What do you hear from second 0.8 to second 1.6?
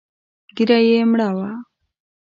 يې مړه وه.